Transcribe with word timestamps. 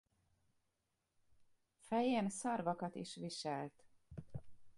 Fején 1.79 2.29
szarvakat 2.29 2.95
is 2.95 3.15
viselt. 3.15 3.85